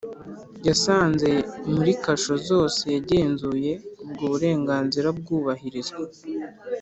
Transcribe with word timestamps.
Yasanze 0.67 1.29
muri 1.73 1.91
kasho 2.03 2.33
zose 2.49 2.81
yagenzuye 2.95 3.71
ubwo 4.03 4.23
burenganzira 4.31 5.07
bwubahirizwa 5.19 6.03